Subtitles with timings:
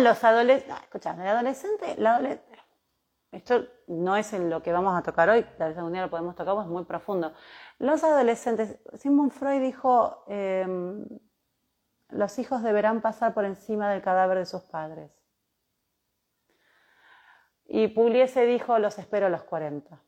[0.00, 2.58] Los adolescentes, escucha, el adolescente, la adolescente,
[3.30, 6.34] esto no es en lo que vamos a tocar hoy, la segunda día lo podemos
[6.34, 7.34] tocar, es muy profundo.
[7.78, 11.06] Los adolescentes, Sigmund Freud dijo, em,
[12.08, 15.10] los hijos deberán pasar por encima del cadáver de sus padres.
[17.66, 20.00] Y Pugliese dijo, los espero a los 40,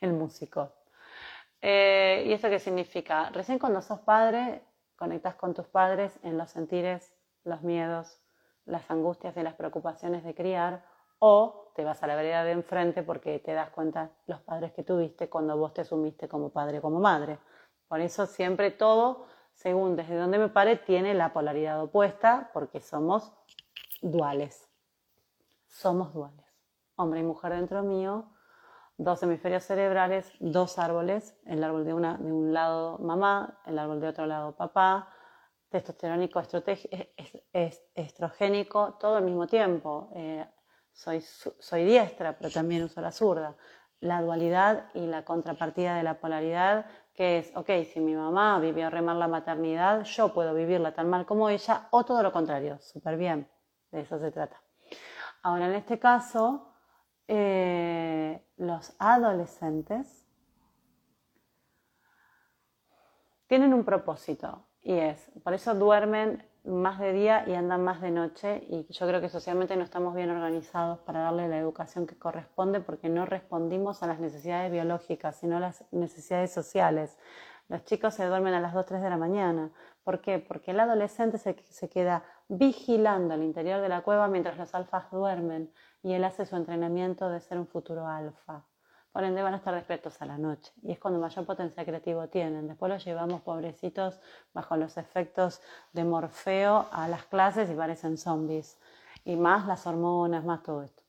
[0.00, 0.72] el músico.
[1.60, 3.28] Eh, ¿Y esto qué significa?
[3.30, 4.64] Recién cuando sos padre,
[4.96, 7.14] conectas con tus padres en los sentires,
[7.44, 8.23] los miedos,
[8.66, 10.84] las angustias y las preocupaciones de criar,
[11.18, 14.82] o te vas a la vereda de enfrente porque te das cuenta los padres que
[14.82, 17.38] tuviste cuando vos te sumiste como padre o como madre.
[17.88, 23.32] Por eso siempre todo, según desde donde me pare, tiene la polaridad opuesta porque somos
[24.02, 24.68] duales.
[25.66, 26.44] Somos duales.
[26.96, 28.30] Hombre y mujer dentro mío,
[28.96, 34.00] dos hemisferios cerebrales, dos árboles, el árbol de, una, de un lado mamá, el árbol
[34.00, 35.13] de otro lado papá,
[35.74, 36.40] testosterónico,
[37.94, 40.08] estrogénico, todo al mismo tiempo.
[40.14, 40.46] Eh,
[40.92, 43.56] soy, soy diestra, pero también uso la zurda.
[43.98, 48.88] La dualidad y la contrapartida de la polaridad, que es, ok, si mi mamá vivió
[48.88, 53.16] remar la maternidad, yo puedo vivirla tan mal como ella, o todo lo contrario, súper
[53.16, 53.50] bien,
[53.90, 54.62] de eso se trata.
[55.42, 56.72] Ahora, en este caso,
[57.26, 60.24] eh, los adolescentes
[63.48, 68.10] tienen un propósito y es, por eso duermen más de día y andan más de
[68.10, 72.18] noche y yo creo que socialmente no estamos bien organizados para darle la educación que
[72.18, 77.18] corresponde porque no respondimos a las necesidades biológicas, sino a las necesidades sociales.
[77.68, 79.72] Los chicos se duermen a las 2, 3 de la mañana.
[80.04, 80.38] ¿Por qué?
[80.38, 85.10] Porque el adolescente se, se queda vigilando al interior de la cueva mientras los alfas
[85.10, 88.66] duermen y él hace su entrenamiento de ser un futuro alfa.
[89.14, 92.26] Por ende van a estar despiertos a la noche y es cuando mayor potencial creativo
[92.26, 92.66] tienen.
[92.66, 94.18] Después los llevamos pobrecitos
[94.52, 95.62] bajo los efectos
[95.92, 98.76] de Morfeo a las clases y parecen zombies.
[99.24, 101.00] Y más las hormonas, más todo esto.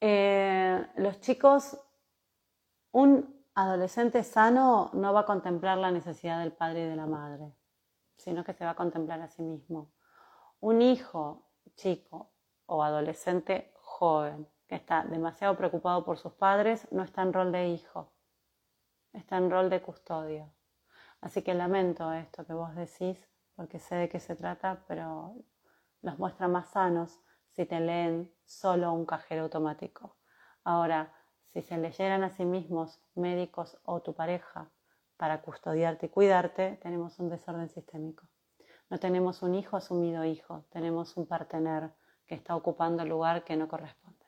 [0.00, 1.78] Eh, los chicos,
[2.92, 7.52] un adolescente sano no va a contemplar la necesidad del padre y de la madre,
[8.16, 9.92] sino que se va a contemplar a sí mismo.
[10.60, 12.30] Un hijo chico
[12.64, 17.68] o adolescente joven que está demasiado preocupado por sus padres, no está en rol de
[17.68, 18.12] hijo,
[19.12, 20.52] está en rol de custodio.
[21.20, 23.18] Así que lamento esto que vos decís,
[23.56, 25.36] porque sé de qué se trata, pero
[26.02, 27.20] los muestra más sanos
[27.50, 30.16] si te leen solo un cajero automático.
[30.64, 31.12] Ahora,
[31.48, 34.70] si se leyeran a sí mismos médicos o tu pareja
[35.16, 38.26] para custodiarte y cuidarte, tenemos un desorden sistémico.
[38.90, 41.92] No tenemos un hijo asumido hijo, tenemos un partener
[42.26, 44.23] que está ocupando el lugar que no corresponde.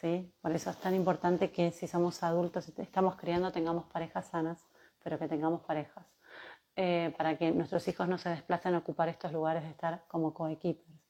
[0.00, 0.32] ¿Sí?
[0.40, 4.64] Por eso es tan importante que si somos adultos estamos criando tengamos parejas sanas,
[5.02, 6.04] pero que tengamos parejas,
[6.76, 10.34] eh, para que nuestros hijos no se desplacen a ocupar estos lugares de estar como
[10.34, 11.06] coequipers.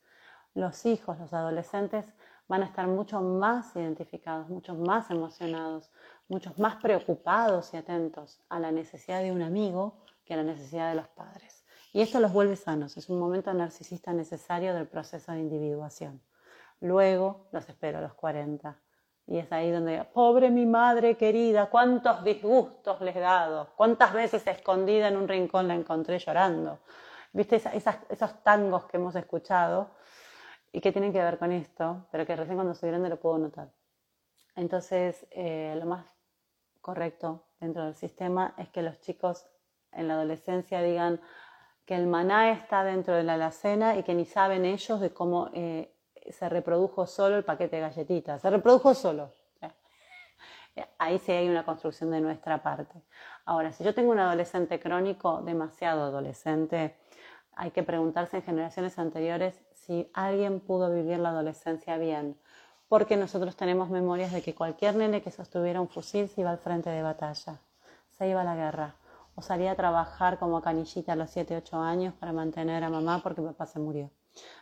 [0.54, 2.06] Los hijos, los adolescentes
[2.48, 5.90] van a estar mucho más identificados, mucho más emocionados,
[6.28, 10.88] mucho más preocupados y atentos a la necesidad de un amigo que a la necesidad
[10.88, 11.64] de los padres.
[11.92, 16.20] Y esto los vuelve sanos, es un momento narcisista necesario del proceso de individuación.
[16.80, 18.78] Luego los espero a los 40.
[19.28, 24.46] Y es ahí donde, pobre mi madre querida, cuántos disgustos les he dado, cuántas veces
[24.46, 26.78] escondida en un rincón la encontré llorando.
[27.32, 27.60] ¿Viste
[28.10, 29.90] esos tangos que hemos escuchado
[30.70, 33.38] y que tienen que ver con esto, pero que recién cuando soy grande lo puedo
[33.38, 33.68] notar?
[34.54, 36.06] Entonces, eh, lo más
[36.80, 39.46] correcto dentro del sistema es que los chicos
[39.90, 41.20] en la adolescencia digan
[41.84, 45.50] que el maná está dentro de la alacena y que ni saben ellos de cómo
[45.52, 45.95] eh,
[46.30, 49.32] se reprodujo solo el paquete de galletitas, se reprodujo solo.
[50.98, 53.00] Ahí sí hay una construcción de nuestra parte.
[53.46, 56.96] Ahora, si yo tengo un adolescente crónico, demasiado adolescente,
[57.54, 62.38] hay que preguntarse en generaciones anteriores si alguien pudo vivir la adolescencia bien,
[62.88, 66.58] porque nosotros tenemos memorias de que cualquier nene que sostuviera un fusil se iba al
[66.58, 67.58] frente de batalla,
[68.10, 68.96] se iba a la guerra,
[69.34, 73.20] o salía a trabajar como canillita a los 7, 8 años para mantener a mamá
[73.22, 74.10] porque papá se murió.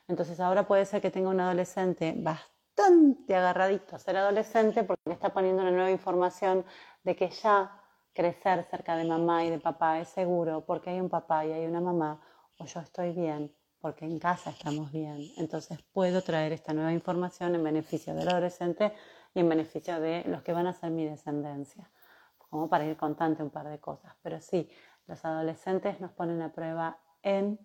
[0.08, 5.15] Entonces ahora puede ser que tenga un adolescente bastante agarradito a ser adolescente porque le
[5.15, 6.65] está poniendo una nueva información
[7.03, 7.80] de que ya
[8.12, 11.66] crecer cerca de mamá y de papá es seguro porque hay un papá y hay
[11.66, 12.21] una mamá
[12.59, 13.54] o yo estoy bien
[13.84, 15.21] porque en casa estamos bien.
[15.36, 18.94] Entonces puedo traer esta nueva información en beneficio del adolescente
[19.34, 21.91] y en beneficio de los que van a ser mi descendencia,
[22.38, 24.15] como para ir contando un par de cosas.
[24.22, 24.70] Pero sí,
[25.06, 27.59] los adolescentes nos ponen a prueba en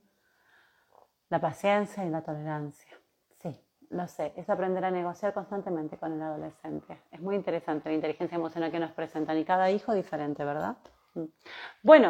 [1.29, 2.91] la paciencia y la tolerancia.
[3.41, 3.59] Sí,
[3.89, 7.01] lo sé, es aprender a negociar constantemente con el adolescente.
[7.11, 10.77] Es muy interesante la inteligencia emocional que nos presentan y cada hijo diferente, ¿verdad?
[11.13, 11.25] Mm.
[11.83, 12.07] Bueno,